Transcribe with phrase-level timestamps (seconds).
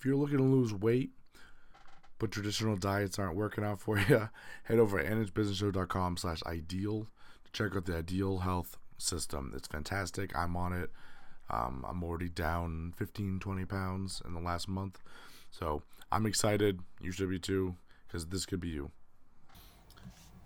[0.00, 1.10] if you're looking to lose weight,
[2.18, 4.30] but traditional diets aren't working out for you,
[4.64, 7.06] head over to nhbusinessshow.com slash ideal
[7.44, 9.52] to check out the Ideal Health System.
[9.54, 10.34] It's fantastic.
[10.34, 10.90] I'm on it.
[11.50, 14.98] Um, I'm already down 15, 20 pounds in the last month.
[15.50, 16.80] So I'm excited.
[17.02, 17.74] You should be too,
[18.06, 18.90] because this could be you.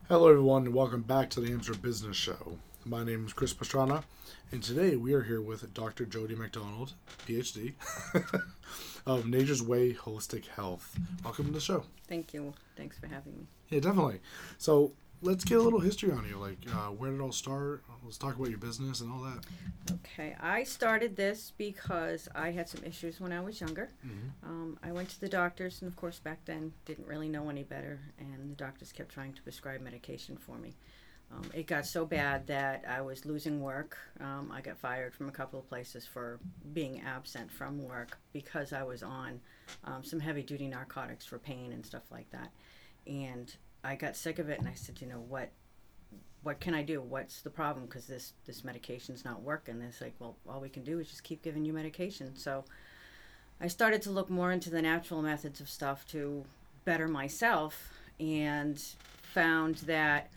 [0.09, 2.59] Hello, everyone, and welcome back to the NH Business Show.
[2.87, 4.05] My name is Chris Pastrana,
[4.53, 6.05] and today we are here with Dr.
[6.05, 6.93] Jody McDonald,
[7.27, 7.73] PhD,
[9.07, 10.95] of Nature's Way Holistic Health.
[11.25, 11.85] Welcome to the show.
[12.09, 12.53] Thank you.
[12.77, 13.47] Thanks for having me.
[13.71, 14.21] Yeah, definitely.
[14.59, 14.93] So
[15.23, 16.37] let's get a little history on you.
[16.37, 17.85] Like, uh, where did it all start?
[18.05, 19.47] Let's talk about your business and all that.
[19.91, 23.89] Okay, I started this because I had some issues when I was younger.
[24.07, 24.47] Mm-hmm.
[24.47, 27.63] Um, I went to the doctors, and of course, back then, didn't really know any
[27.63, 30.75] better, and the doctors kept trying to prescribe medication for me.
[31.33, 33.97] Um, it got so bad that I was losing work.
[34.21, 36.39] Um, I got fired from a couple of places for
[36.73, 39.41] being absent from work because I was on
[39.85, 42.53] um, some heavy duty narcotics for pain and stuff like that.
[43.07, 45.51] And I got sick of it, and I said, you know what?
[46.43, 47.01] What can I do?
[47.01, 47.87] What's the problem?
[47.87, 49.81] Because this this medication's not working.
[49.83, 52.37] It's like, well, all we can do is just keep giving you medication.
[52.37, 52.65] So
[53.61, 56.45] I started to look more into the natural methods of stuff to
[56.85, 58.81] better myself, and
[59.33, 60.31] found that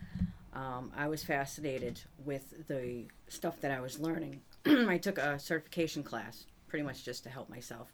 [0.57, 4.41] um, I was fascinated with the stuff that I was learning.
[4.65, 7.93] I took a certification class, pretty much just to help myself,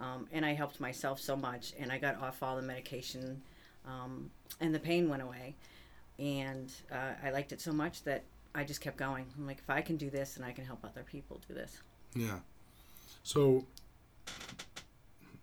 [0.00, 3.42] um, and I helped myself so much, and I got off all the medication,
[3.84, 5.56] um, and the pain went away,
[6.20, 8.22] and uh, I liked it so much that
[8.54, 9.26] I just kept going.
[9.36, 11.80] I'm like, if I can do this, and I can help other people do this.
[12.14, 12.38] Yeah.
[13.24, 13.64] So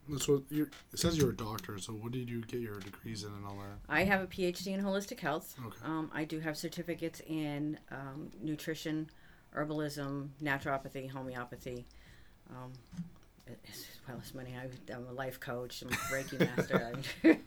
[0.09, 1.77] that's what you it says you're a doctor.
[1.77, 3.79] So what did you get your degrees in and all that?
[3.89, 5.55] I have a PhD in holistic health.
[5.65, 5.77] Okay.
[5.83, 9.09] Um, I do have certificates in um, nutrition,
[9.55, 11.85] herbalism, naturopathy, homeopathy,
[12.49, 12.71] um,
[13.47, 14.55] as well as many.
[14.55, 15.81] I, I'm a life coach.
[15.81, 16.93] I'm a Reiki master.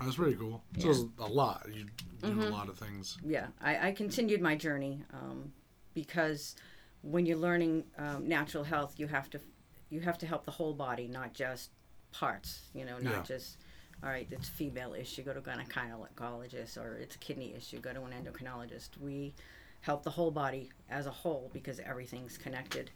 [0.00, 0.62] That's pretty cool.
[0.78, 1.24] So Yeah.
[1.26, 1.66] a lot.
[1.72, 1.86] You
[2.22, 2.50] do a Mhm.
[2.50, 3.18] lot of things.
[3.24, 5.52] yeah, I, I continued my journey um,
[5.94, 6.54] because
[7.02, 9.40] when you're learning um, natural health, you have to
[9.88, 11.70] you have to help the whole body, not just
[12.12, 12.62] parts.
[12.74, 13.22] You know, not Yeah.
[13.22, 13.58] just
[14.02, 14.26] all right.
[14.30, 18.02] It's a female issue, go to a gynecologist, or it's a kidney issue, go to
[18.04, 18.90] an endocrinologist.
[19.00, 19.34] We
[19.80, 22.90] help the whole body as a whole because everything's connected.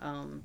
[0.00, 0.42] Um,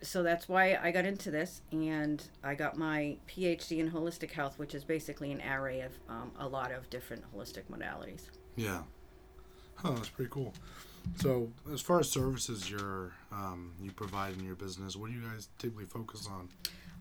[0.00, 4.58] so that's why I got into this, and I got my PhD in holistic health,
[4.58, 8.22] which is basically an array of um, a lot of different holistic modalities.
[8.56, 8.82] Yeah.
[9.74, 10.54] Huh, that's pretty cool.
[11.16, 15.22] So as far as services you're um, you provide in your business, what do you
[15.22, 16.48] guys typically focus on?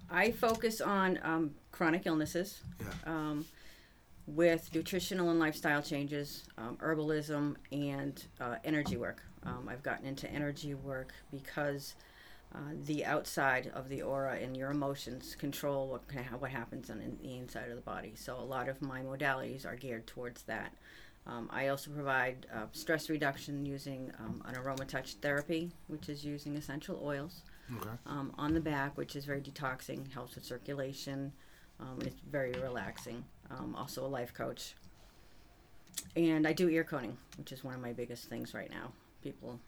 [0.10, 2.86] I focus on um, chronic illnesses Yeah.
[3.06, 3.46] um,
[4.26, 9.24] with nutritional and lifestyle changes, um, herbalism, and uh, energy work.
[9.44, 11.96] Um, I've gotten into energy work because
[12.54, 17.00] uh, the outside of the aura and your emotions control what can, what happens on
[17.02, 18.14] in the inside of the body.
[18.16, 20.74] So a lot of my modalities are geared towards that.
[21.26, 26.24] Um, I also provide uh, stress reduction using um, an aroma touch therapy, which is
[26.26, 27.44] using essential oils
[27.76, 27.90] Okay.
[28.06, 31.34] um, on the back, which is very detoxing, helps with circulation,
[31.80, 33.24] um, and it's very relaxing.
[33.52, 34.76] Um, also a life coach,
[36.16, 38.92] and I do ear coning, which is one of my biggest things right now.
[39.22, 39.60] People,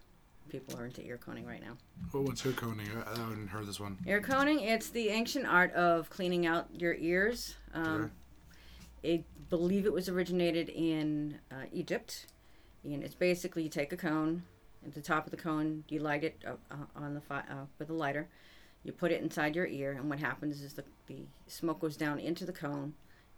[0.49, 1.77] people are into ear coning right now.
[2.13, 2.87] Well, what's ear coning?
[3.05, 3.97] I, I haven't heard this one.
[4.07, 7.55] Ear coning, it's the ancient art of cleaning out your ears.
[7.73, 8.11] Um,
[9.03, 12.25] I believe it was originated in uh, Egypt,
[12.83, 14.43] and it's basically you take a cone,
[14.85, 17.65] at the top of the cone, you light it uh, uh, on the fi- uh,
[17.77, 18.27] with a lighter,
[18.83, 21.17] you put it inside your ear, and what happens is the, the
[21.47, 22.93] smoke goes down into the cone,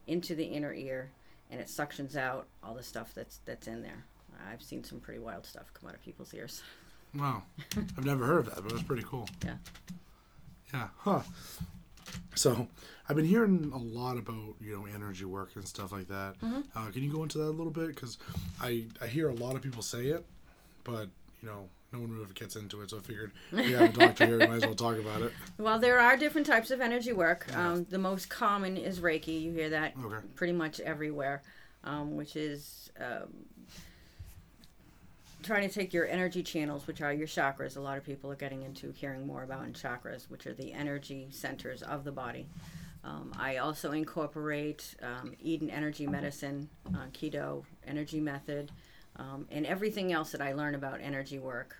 [0.07, 1.09] into the inner ear,
[1.49, 4.05] and it suctions out all the stuff that's that's in there.
[4.51, 6.63] I've seen some pretty wild stuff come out of people's ears.
[7.13, 7.43] Wow.
[7.97, 9.27] I've never heard of that, but that's pretty cool.
[9.43, 9.55] Yeah.
[10.73, 10.87] Yeah.
[10.99, 11.21] Huh.
[12.35, 12.67] So
[13.09, 16.39] I've been hearing a lot about you know energy work and stuff like that.
[16.41, 16.63] Mhm.
[16.75, 17.87] Uh, can you go into that a little bit?
[17.87, 18.17] Because
[18.61, 20.25] I I hear a lot of people say it,
[20.83, 21.09] but
[21.41, 22.89] you know no one really gets into it.
[22.89, 25.33] So I figured we have a doctor here, we might as well talk about it.
[25.57, 27.45] Well, there are different types of energy work.
[27.55, 29.41] Um, the most common is Reiki.
[29.41, 30.25] You hear that Okay.
[30.35, 31.41] pretty much everywhere,
[31.83, 33.27] um, which is um,
[35.43, 37.75] trying to take your energy channels, which are your chakras.
[37.77, 40.71] A lot of people are getting into hearing more about in chakras, which are the
[40.73, 42.47] energy centers of the body.
[43.03, 48.71] Um, I also incorporate um, Eden Energy Medicine, uh, Keto Energy Method,
[49.17, 51.77] um, and everything else that I learn about energy work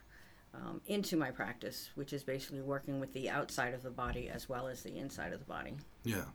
[0.53, 4.49] um, into my practice, which is basically working with the outside of the body as
[4.49, 5.73] well as the inside of the body.
[6.03, 6.25] Yeah.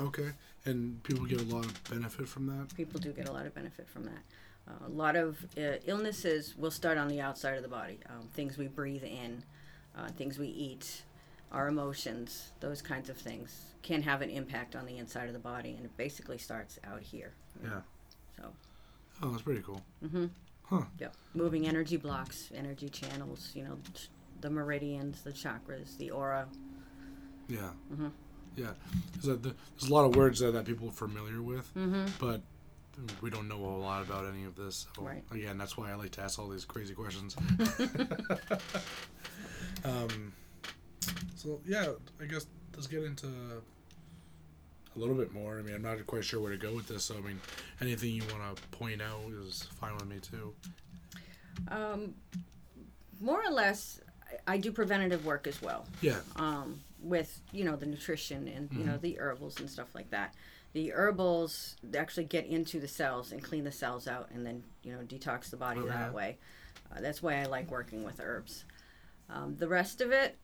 [0.00, 0.30] Okay.
[0.64, 2.74] And people get a lot of benefit from that.
[2.76, 4.22] People do get a lot of benefit from that.
[4.66, 7.98] Uh, a lot of uh, illnesses will start on the outside of the body.
[8.08, 9.42] Um, things we breathe in,
[9.96, 11.02] uh, things we eat,
[11.52, 15.38] our emotions, those kinds of things can have an impact on the inside of the
[15.38, 17.34] body, and it basically starts out here.
[17.62, 17.80] Yeah.
[18.38, 18.48] So.
[19.22, 19.80] Oh, that's pretty cool.
[20.04, 20.26] Mm-hmm.
[20.64, 20.82] Huh.
[20.98, 21.14] Yep.
[21.34, 23.50] Moving energy blocks, energy channels.
[23.54, 23.78] You know,
[24.40, 26.46] the meridians, the chakras, the aura.
[27.48, 27.70] Yeah.
[27.92, 28.10] Mhm.
[28.56, 28.72] Yeah.
[29.14, 32.06] There's a, there's a lot of words there that people are familiar with, Mm-hmm.
[32.18, 32.40] but
[33.20, 34.86] we don't know a whole lot about any of this.
[34.96, 35.22] So Right.
[35.32, 37.36] Again, that's why I like to ask all these crazy questions.
[39.84, 40.32] um,
[41.36, 43.26] so yeah, I guess let's get into
[44.94, 45.58] a little bit more.
[45.58, 47.04] I mean, I'm not quite sure where to go with this.
[47.04, 47.40] So I mean,
[47.80, 50.54] anything you want to point out is fine with me too.
[51.68, 52.14] Um,
[53.20, 54.00] more or less,
[54.46, 55.86] I, do preventative work as well.
[56.00, 56.18] Yeah.
[56.36, 60.34] um, with you know the nutrition and you know the herbals and stuff like that.
[60.72, 64.92] The herbals actually get into the cells and clean the cells out, and then you
[64.92, 65.88] know detox the body Okay.
[65.90, 66.38] that way.
[66.90, 68.64] Uh, that's why I like working with herbs.
[69.30, 70.36] Um, the rest of it,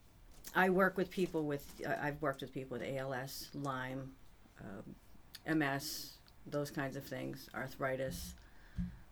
[0.54, 1.64] I work with people with.
[1.84, 4.12] Uh, I've worked with people with ALS, Lyme,
[4.60, 6.12] um, MS,
[6.46, 8.34] those kinds of things, arthritis,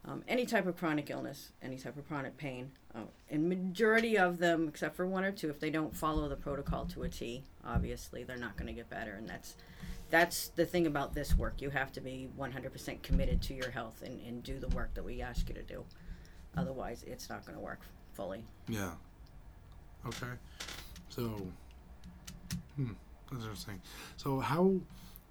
[0.05, 2.71] um, any type of chronic illness, any type of chronic pain.
[2.95, 3.01] Uh,
[3.31, 6.87] and majority of them, except for one or two, if they don't follow the protocol
[6.87, 9.13] to a T, obviously they're not going to get better.
[9.13, 9.55] And that's
[10.11, 11.61] that's the thing about this work.
[11.61, 15.05] You have to be 100% committed to your health and, and do the work that
[15.05, 15.85] we ask you to do.
[16.57, 17.81] Otherwise, it's not going to work
[18.15, 18.43] fully.
[18.69, 18.93] Yeah.
[20.07, 20.33] Okay.
[21.11, 21.43] So,
[22.77, 22.93] hmm,
[23.31, 23.81] that's interesting.
[24.17, 24.77] So, how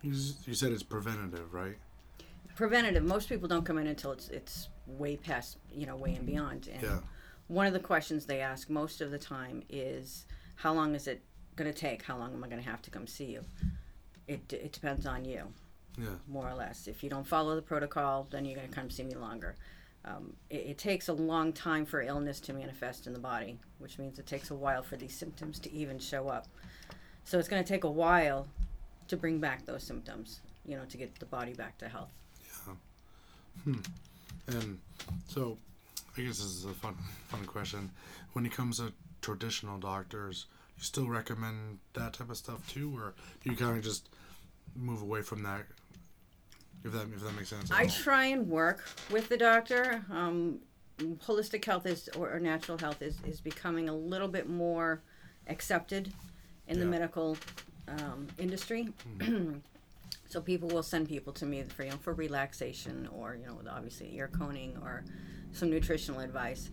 [0.01, 0.13] you,
[0.53, 1.75] said it's preventative, right?
[2.55, 3.03] Preventative.
[3.03, 6.69] Most people don't come in until it's it's way past you know way and beyond.
[6.71, 6.99] And Yeah.
[7.47, 11.21] one of the questions they ask most of the time is, "How long is it
[11.55, 12.03] going to take?
[12.03, 13.43] How long am I going to have to come see you?"
[14.27, 15.53] It it depends on you.
[15.99, 16.09] Yeah.
[16.27, 16.87] more or less.
[16.87, 19.55] If you don't follow the protocol, then you're going to come see me longer.
[20.05, 23.97] Um, it, it takes a long time for illness to manifest in the body, which
[23.97, 26.45] means it takes a while for these symptoms to even show up.
[27.23, 28.47] So it's going to take a while
[29.07, 32.11] to bring back those symptoms, you know, to get the body back to health.
[32.43, 32.73] Yeah.
[33.63, 33.79] Hmm.
[34.47, 34.79] And
[35.27, 35.57] so,
[36.17, 36.95] I guess this is a fun,
[37.27, 37.89] fun question.
[38.33, 40.45] When it comes to traditional doctors,
[40.77, 43.13] you still recommend that type of stuff too, or
[43.43, 44.09] do you kind of just
[44.75, 45.65] move away from that?
[46.83, 47.71] If that if that makes sense.
[47.71, 47.89] I all?
[47.89, 50.03] try and work with the doctor.
[50.11, 50.59] Um,
[50.99, 55.01] holistic health is or, or natural health is, is becoming a little bit more
[55.47, 56.13] accepted
[56.67, 57.37] in the medical
[57.87, 58.89] um, industry.
[60.29, 63.59] so people will send people to me for you know for relaxation or you know
[63.69, 65.03] obviously ear coning or
[65.51, 66.69] some nutritional advice.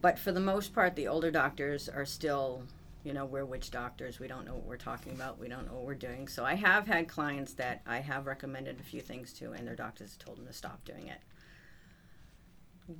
[0.00, 2.62] But for the most part, the older doctors are still,
[3.04, 4.20] you know, we're witch doctors.
[4.20, 5.38] We don't know what we're talking about.
[5.38, 6.28] We don't know what we're doing.
[6.28, 9.74] So I have had clients that I have recommended a few things to, and their
[9.74, 11.20] doctors told them to stop doing it.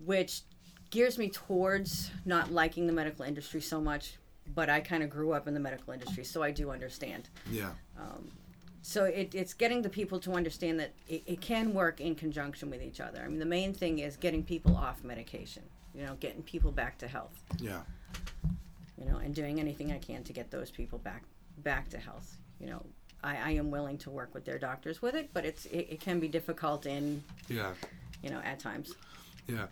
[0.06, 0.42] Which
[0.88, 4.14] gears me towards not liking the medical industry so much,
[4.54, 7.28] but I kind of grew up in the medical industry, so I do understand.
[7.50, 7.70] Yeah.
[7.98, 8.30] Um,
[8.82, 12.68] so it, it's getting the people to understand that it, it can work in conjunction
[12.70, 13.22] with each other.
[13.24, 15.62] I mean, the main thing is getting people off medication,
[15.94, 17.80] you know, getting people back to health Yeah.
[18.98, 21.22] you know, and doing anything I can to get those people back
[21.58, 22.36] back to health.
[22.60, 22.82] You know,
[23.22, 26.00] I, I am willing to work with their doctors with it, but it's it, it
[26.00, 27.72] can be difficult in Yeah.
[28.22, 28.92] you know at times.
[29.48, 29.66] Yeah,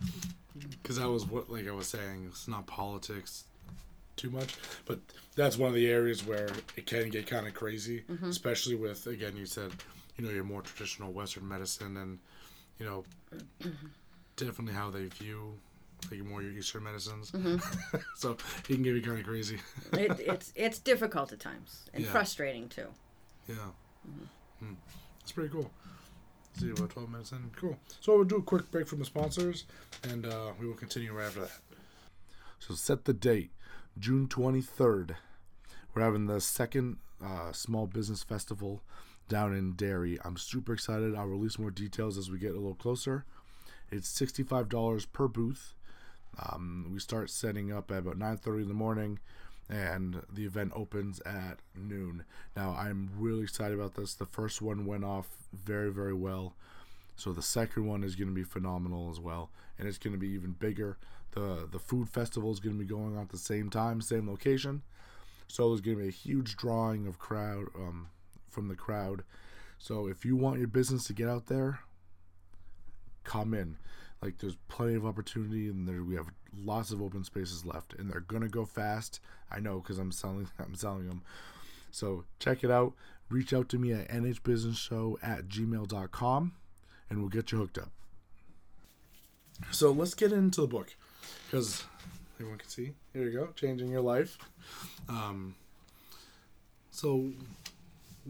[0.81, 3.45] because that was what, like I was saying, it's not politics
[4.15, 4.55] too much,
[4.85, 4.99] but
[5.35, 9.35] that's one of the areas where it can get kind of crazy, especially with again,
[9.35, 9.71] you said,
[10.17, 12.19] you know, your more traditional Western medicine, and
[12.79, 13.03] you know,
[14.35, 15.53] definitely how they view
[16.11, 17.31] like more your Eastern medicines.
[18.15, 19.57] so it can get you kind of crazy.
[19.93, 22.11] It, it's it's difficult at times and Yeah.
[22.11, 22.87] frustrating too.
[23.47, 23.55] Yeah.
[24.59, 24.73] Hmm.
[25.19, 25.71] That's pretty cool.
[26.59, 27.49] See about 12 minutes in.
[27.55, 27.77] Cool.
[28.01, 29.65] So we'll do a quick break from the sponsors
[30.03, 31.51] and uh, we will continue right after that.
[32.59, 33.51] So set the date
[33.99, 35.15] June 23rd.
[35.93, 38.81] We're having the second uh, small business festival
[39.29, 40.17] down in Derry.
[40.25, 41.15] I'm super excited.
[41.15, 43.25] I'll release more details as we get a little closer.
[43.91, 45.75] It's $65 per booth.
[46.39, 49.19] Um, we start setting up at about 9:30 in the morning,
[49.69, 52.25] and the event opens at noon.
[52.55, 54.15] Now I'm really excited about this.
[54.15, 56.55] The first one went off very very well,
[57.15, 60.19] so the second one is going to be phenomenal as well, and it's going to
[60.19, 60.97] be even bigger.
[61.33, 64.29] The The food festival is going to be going on at the same time, same
[64.29, 64.83] location.
[65.47, 68.07] So there's going to be a huge drawing of crowd um,
[68.49, 69.23] from the crowd.
[69.77, 71.79] So if you want your business to get out there,
[73.23, 73.77] come in.
[74.21, 78.09] Like there's plenty of opportunity, and there we have lots of open spaces left, and
[78.09, 79.19] they're gonna go fast.
[79.51, 81.23] I know because I'm selling I'm selling them.
[81.91, 82.93] So check it out.
[83.29, 86.53] Reach out to me at nhbusinessshow at gmail.com
[87.09, 87.89] and we'll get you hooked up.
[89.71, 90.95] So let's get into the book
[91.45, 91.83] because
[92.35, 92.93] everyone can see.
[93.13, 94.37] Here you go, changing your life.
[95.09, 95.55] Um,
[96.91, 97.31] So,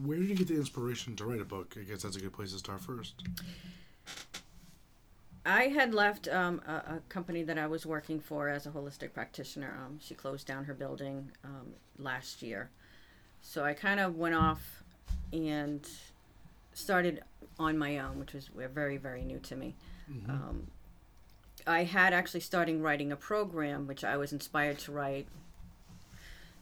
[0.06, 1.76] where did you get the inspiration to write a book?
[1.78, 3.24] I guess that's a good place to start first.
[5.46, 9.14] I had left um, a, a, company that I was working for as a holistic
[9.14, 9.78] practitioner.
[9.86, 12.70] Um, she closed down her building um, last year.
[13.42, 14.84] So I kind of went off
[15.34, 15.86] and
[16.74, 17.24] started
[17.60, 19.76] on my own, which was very, very new to me.
[20.10, 20.32] Mm-hmm.
[21.66, 25.28] I had actually starting writing a program, which I was inspired to write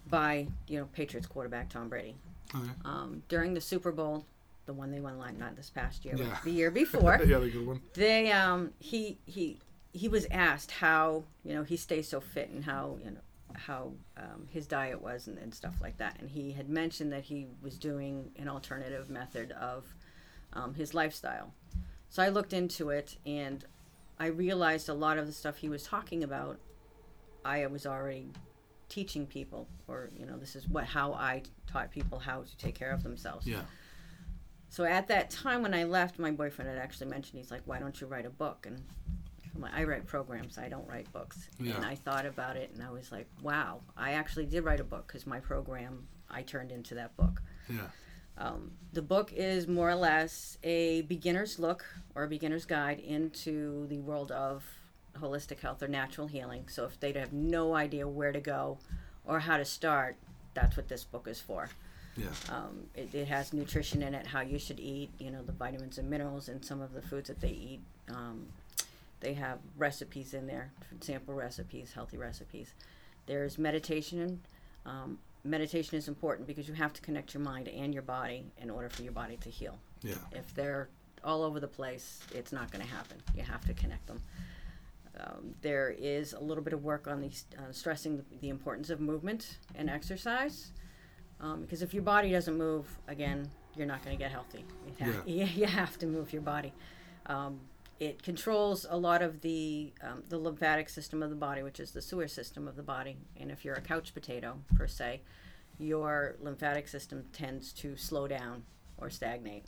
[0.09, 2.15] by, you know, Patriots quarterback Tom Brady.
[2.53, 2.69] Okay.
[2.85, 4.25] Um, during the Super Bowl,
[4.65, 6.37] the one they won like not this past year, yeah.
[6.43, 7.19] the year before.
[7.25, 7.81] yeah, the good one.
[7.93, 9.57] They um he he
[9.93, 13.17] he was asked how you know he stays so fit and how you know
[13.53, 17.23] how um, his diet was and, and stuff like that, and he had mentioned that
[17.23, 19.93] he was doing an alternative method of
[20.53, 21.53] um, his lifestyle.
[22.09, 23.65] So I looked into it and
[24.21, 26.59] I realized a lot of the stuff he was talking about,
[27.43, 28.29] I was already
[28.87, 32.75] teaching people, or you know, this is what how I taught people how to take
[32.75, 33.47] care of themselves.
[33.47, 33.61] Yeah.
[34.69, 37.79] So at that time when I left, my boyfriend had actually mentioned he's like, "Why
[37.79, 38.83] don't you write a book?" And
[39.55, 41.49] I'm like, I write programs, I don't write books.
[41.59, 41.77] Yeah.
[41.77, 44.83] And I thought about it, and I was like, "Wow, I actually did write a
[44.83, 47.87] book because my program I turned into that book." Yeah.
[48.41, 53.87] Um, the book is more or less a beginner's look or a beginner's guide into
[53.87, 54.63] the world of
[55.19, 56.67] holistic health or natural healing.
[56.67, 58.79] So if they have no idea where to go
[59.25, 60.15] or how to start,
[60.53, 61.69] that's what this book is for.
[62.17, 62.27] Yeah.
[62.49, 65.97] Um, it, it, has nutrition in it, how you should eat, you know, the vitamins
[65.97, 67.79] and minerals and some of the foods that they eat.
[68.09, 68.47] Um,
[69.21, 72.73] they have recipes in there, sample recipes, healthy recipes.
[73.27, 74.41] There's meditation.
[74.85, 78.69] Um, meditation is important because you have to connect your mind and your body in
[78.69, 79.79] order for your body to heal.
[80.03, 80.15] Yeah.
[80.31, 80.89] If they're
[81.23, 83.17] all over the place, it's not going to happen.
[83.35, 84.21] You have to connect them.
[85.19, 88.89] Um, there is a little bit of work on these, uh, stressing the, the, importance
[88.89, 90.71] of movement and exercise.
[91.39, 94.63] Um, because if your body doesn't move, again, you're not going to get healthy.
[94.87, 95.45] You have, yeah.
[95.55, 96.71] you have to move your body.
[97.25, 97.59] Um,
[98.01, 101.91] it controls a lot of the um, the lymphatic system of the body, which is
[101.91, 103.15] the sewer system of the body.
[103.39, 105.21] And if you're a couch potato per se,
[105.77, 108.63] your lymphatic system tends to slow down
[108.97, 109.65] or stagnate.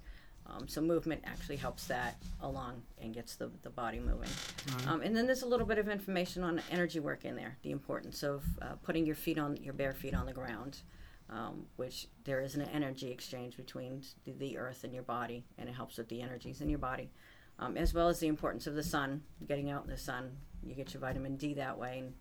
[0.48, 4.30] Um, so movement actually helps that along and gets the, the body moving.
[4.30, 4.90] Mm-hmm.
[4.90, 7.72] Um, and then there's a little bit of information on energy work in there, the
[7.72, 10.80] importance of uh, putting your feet on your bare feet on the ground,
[11.30, 15.70] um, which there is an energy exchange between the, the, earth and your body, and
[15.70, 17.10] it helps with the energies in your body
[17.60, 20.38] um, as well as the importance of the sun, getting out in the sun.
[20.66, 22.14] You get your vitamin D that way, and,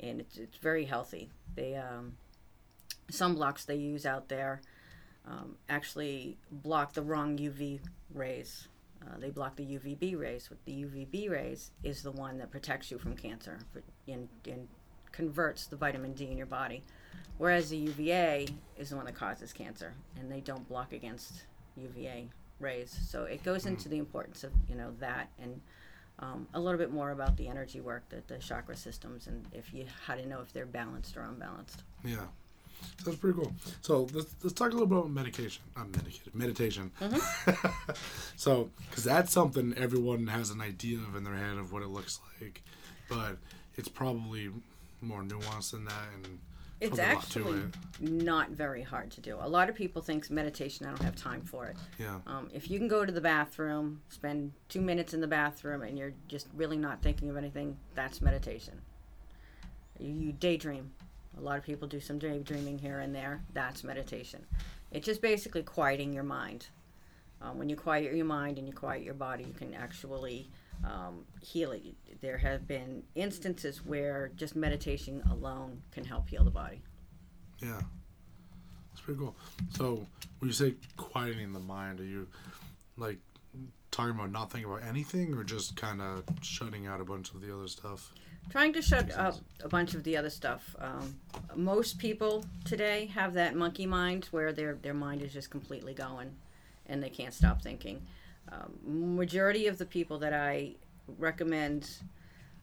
[0.00, 1.30] and it's, it's very healthy.
[1.54, 2.14] They um,
[3.10, 4.60] sunblocks they use out there
[5.26, 7.80] um, actually block the wrong UV
[8.14, 8.68] rays.
[9.02, 10.50] Uh, they block the UVB rays.
[10.50, 13.58] What the UVB rays is the one that protects you from cancer
[14.08, 14.68] and, and
[15.12, 16.82] converts the vitamin D in your body,
[17.38, 21.44] whereas the UVA is the one that causes cancer, and they don't block against
[21.76, 22.28] UVA
[22.58, 22.96] rays.
[23.08, 23.68] So it goes mm.
[23.68, 25.60] into the importance of you know that and
[26.18, 29.72] um, a little bit more about the energy work, the, the chakra systems, and if
[29.74, 31.82] you how to know if they're balanced or unbalanced.
[32.04, 32.26] Yeah.
[33.04, 33.52] That's pretty cool.
[33.80, 35.62] So let's, let's talk a little bit about medication.
[35.76, 36.90] Not medication, meditation.
[37.00, 37.92] Mm-hmm.
[38.36, 41.88] so, because that's something everyone has an idea of in their head of what it
[41.88, 42.62] looks like,
[43.08, 43.38] but
[43.76, 44.50] it's probably
[45.00, 46.38] more nuanced than that, and
[46.80, 47.62] it's actually
[48.00, 49.38] not very hard to do.
[49.40, 50.86] A lot of people think meditation.
[50.86, 51.76] I don't have time for it.
[51.98, 52.18] Yeah.
[52.26, 55.98] Um, if you can go to the bathroom, spend two minutes in the bathroom, and
[55.98, 58.74] you're just really not thinking of anything, that's meditation.
[59.98, 60.90] You, you daydream.
[61.38, 63.42] A lot of people do some daydreaming here and there.
[63.52, 64.44] That's meditation.
[64.90, 66.68] It's just basically quieting your mind.
[67.42, 70.48] Um, when you quiet your mind and you quiet your body, you can actually
[70.84, 71.94] um, healing.
[72.20, 76.82] There have been instances where just meditation alone can help heal the body.
[77.60, 77.80] Yeah,
[78.90, 79.36] that's pretty cool.
[79.74, 80.06] So
[80.38, 82.28] when you say quieting the mind, are you
[82.96, 83.18] like
[83.90, 87.40] talking about not thinking about anything, or just kind of shutting out a bunch of
[87.40, 88.12] the other stuff?
[88.50, 90.76] Trying to shut up a bunch of the other stuff.
[90.78, 91.16] Um,
[91.56, 96.30] most people today have that monkey mind where their their mind is just completely going,
[96.86, 98.06] and they can't stop thinking.
[98.50, 100.74] Um, majority of the people that I
[101.18, 101.90] recommend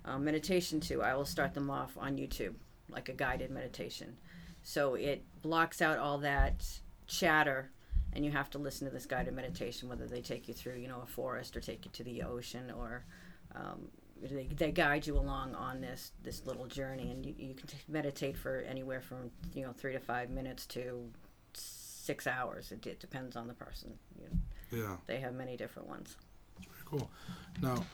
[0.06, 2.54] uh, meditation to, I will start them off on YouTube,
[2.90, 4.18] like a guided meditation.
[4.64, 6.66] So it blocks out all that
[7.08, 7.70] chatter,
[8.14, 10.88] and you have to listen to this guided meditation, whether they take you through, you
[10.88, 13.04] know, a forest or take you to the ocean or
[13.56, 13.90] um,
[14.22, 17.78] they, they guide you along on this this little journey, and you, you can t-
[17.88, 21.10] meditate for anywhere from you know three to five minutes to
[21.54, 22.72] six hours.
[22.72, 23.94] It, it depends on the person.
[24.20, 24.38] You know.
[24.74, 24.98] Yeah.
[25.08, 26.16] They have many different ones.
[26.56, 27.10] That's pretty cool.
[27.62, 27.86] Now,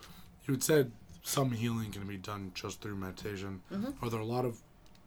[0.46, 0.92] you had said
[1.24, 3.62] some healing can be done just through meditation.
[3.72, 4.04] Mm-hmm.
[4.04, 4.60] Are there a lot of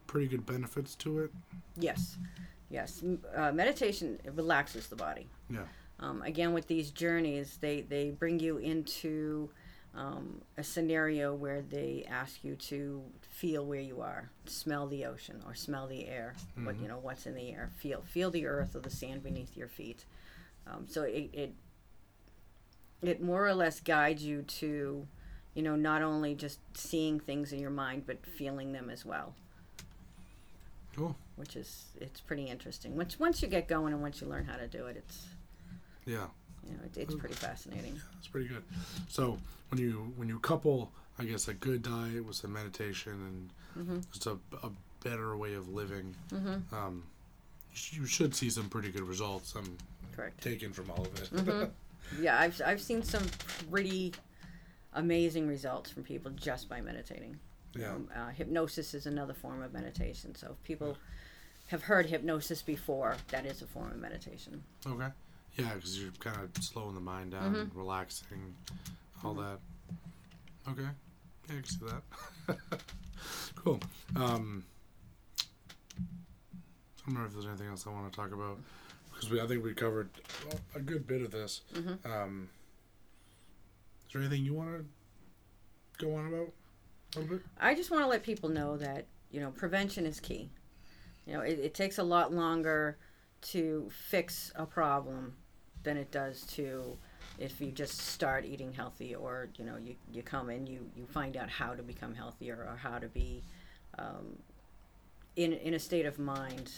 [0.07, 1.31] pretty good benefits to it?
[1.77, 2.17] Yes.
[2.73, 3.05] Yes,
[3.37, 5.29] uh, meditation it relaxes the body.
[5.51, 5.65] Yeah.
[6.01, 9.51] Um, again, with these journeys, they they bring you into
[9.95, 15.43] um, a scenario where they ask you to feel where you are, smell the ocean
[15.47, 16.35] or smell the air.
[16.65, 17.71] What you know, what's in the air?
[17.77, 20.07] Feel feel the earth or the sand beneath your feet.
[20.67, 21.55] Um, so it, it
[23.03, 25.07] it more or less guides you to,
[25.55, 29.35] you know, not only just seeing things in your mind, but feeling them as well.
[30.97, 31.17] Cool.
[31.37, 32.97] Which is it's pretty interesting.
[32.97, 35.27] Once once you get going and once you learn how to do it, it's
[36.05, 36.27] Yeah.
[36.67, 37.99] you know it, it's pretty fascinating.
[38.19, 38.63] It's pretty good.
[39.09, 39.39] So
[39.71, 44.01] when you when you couple, I guess a good diet with some meditation and Mm-hmm.
[44.13, 44.33] just a,
[44.63, 44.69] a
[45.03, 46.15] better way of living,
[46.73, 47.03] um,
[47.71, 49.55] you, sh- you should see some pretty good results.
[49.57, 49.79] I'm
[50.15, 50.43] Correct.
[50.43, 51.31] taken from all of it.
[51.35, 51.65] Mm-hmm.
[52.21, 53.25] Yeah, I've I've seen some
[53.71, 54.13] pretty
[54.95, 57.39] amazing results from people just by meditating.
[57.75, 57.93] yeah.
[57.95, 60.35] Um, uh, hypnosis is another form of meditation.
[60.35, 60.97] So if people
[61.69, 64.63] have heard hypnosis before, that is a form of meditation.
[64.87, 65.09] Okay.
[65.57, 67.79] Yeah, because you're kind of slowing the mind down, Mm-hmm.
[67.79, 68.55] relaxing,
[69.25, 69.59] all that.
[70.69, 70.83] Okay.
[71.49, 72.59] Yeah, I can see that.
[73.57, 73.81] cool.
[74.17, 74.65] Um,
[75.99, 76.01] I
[77.07, 78.59] don't remember if there's anything else I want to talk about
[79.23, 80.11] because we I think we covered
[80.47, 81.63] well, a good bit of this.
[81.75, 82.11] Mm-hmm.
[82.11, 82.49] Um,
[84.07, 86.53] is there anything you want to go on about
[87.15, 87.47] a little bit?
[87.61, 90.51] I just want to let people know that you know prevention is key.
[91.27, 92.99] You know, it, it takes a lot longer
[93.43, 95.35] to fix a problem
[95.85, 96.97] than it does to
[97.39, 101.07] if you just start eating healthy or you know you, you come in you you
[101.07, 103.43] find out how to become healthier or how to be
[103.99, 104.37] um,
[105.37, 106.71] in in a state of mind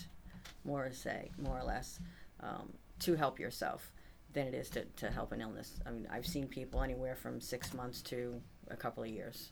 [0.64, 2.00] more say more or less
[2.44, 3.92] um, to help yourself
[4.32, 5.80] than it is to, to help an illness.
[5.86, 9.50] I mean, I've seen people anywhere from six months to a couple of years,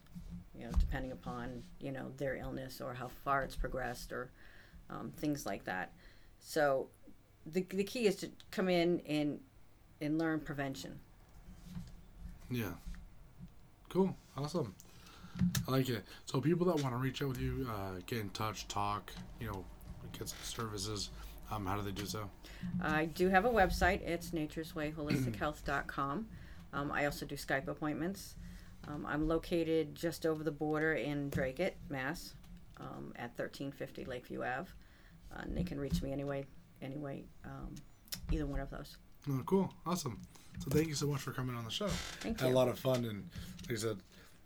[0.54, 4.30] you know, depending upon you know their illness or how far it's progressed or
[4.90, 5.92] um, things like that.
[6.40, 6.88] So
[7.46, 9.40] the the key is to come in and
[10.00, 10.98] and learn prevention.
[12.50, 12.72] Yeah.
[13.88, 14.14] Cool.
[14.36, 14.74] Awesome.
[15.66, 16.04] I like it.
[16.26, 19.48] So people that want to reach out with you, uh, get in touch, talk, you
[19.48, 19.64] know,
[20.18, 21.10] get some services.
[21.52, 22.30] Um, how do they do so?
[22.82, 24.00] I do have a website.
[24.02, 26.26] It's nature'swayholistichealth.com.
[26.72, 28.36] Um, I also do Skype appointments.
[28.88, 32.34] Um, I'm located just over the border in Dracut, Mass,
[32.80, 34.70] um, at 1350 Lakeview Ave.
[35.34, 36.44] Uh, and they can reach me anyway,
[36.80, 37.74] anyway, um,
[38.30, 38.96] either one of those.
[39.30, 39.72] Oh, cool.
[39.86, 40.20] Awesome.
[40.58, 41.88] So thank you so much for coming on the show.
[42.20, 43.28] Thank Had a lot of fun, and
[43.68, 43.98] like I said,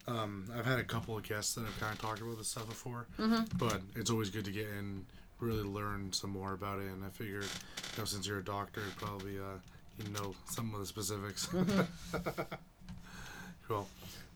[0.07, 2.69] um, I've had a couple of guests that have kind of talked about this stuff
[2.69, 3.57] before, Mm-hmm.
[3.59, 5.05] but it's always good to get in,
[5.41, 6.87] really learn some more about it.
[6.87, 9.59] And I figured, you know, since you're a doctor, you probably uh,
[9.99, 11.49] you know some of the specifics.
[13.69, 13.89] cool.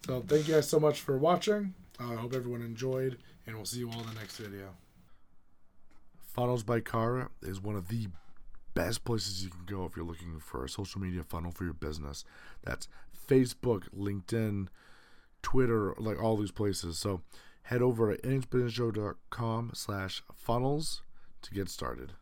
[0.07, 1.75] So thank you guys so much for watching.
[2.01, 4.75] Uh, I hope everyone enjoyed, and we'll see you all in the next video.
[6.19, 8.09] Funnels by Cara is one of the
[8.75, 11.75] best places you can go if you're looking for a social media funnel for your
[11.75, 12.25] business.
[12.65, 12.89] That's
[13.29, 14.69] Facebook, LinkedIn,
[15.43, 16.99] Twitter, like all these places.
[16.99, 17.23] So
[17.63, 21.03] head over to nhbusinessshow.com slash funnels
[21.43, 22.13] to get started.